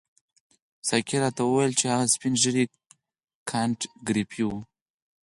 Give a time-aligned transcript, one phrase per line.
[0.87, 2.63] ساقي راته وویل چې هغه سپین ږیری
[3.49, 4.57] کانت ګریفي وو.